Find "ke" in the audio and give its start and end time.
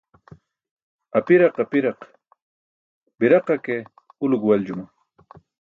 3.65-3.75